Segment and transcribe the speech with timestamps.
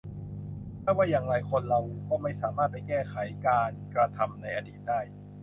[0.81, 3.15] ไม่ว่าอย่างไรคนเราก็ไม่สามารถไปแก้ไข
[3.47, 4.99] การกระทำในอดีตได้